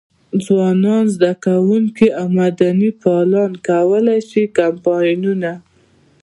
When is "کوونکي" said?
1.45-2.07